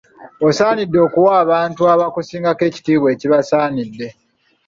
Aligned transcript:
Osaanidde 0.47 0.97
okuwa 1.07 1.31
abantu 1.43 1.81
abakusingako 1.93 2.61
ekitiibwa 2.69 3.07
ekibasaanidde. 3.15 4.07